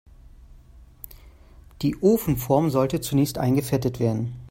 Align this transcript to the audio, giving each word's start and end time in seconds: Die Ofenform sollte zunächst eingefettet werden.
Die 1.83 1.95
Ofenform 2.01 2.71
sollte 2.71 3.01
zunächst 3.01 3.37
eingefettet 3.37 3.99
werden. 3.99 4.33